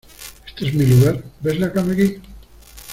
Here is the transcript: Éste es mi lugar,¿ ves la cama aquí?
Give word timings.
Éste 0.55 0.65
es 0.67 0.73
mi 0.73 0.83
lugar,¿ 0.87 1.23
ves 1.41 1.59
la 1.59 1.71
cama 1.71 1.93
aquí? 1.93 2.19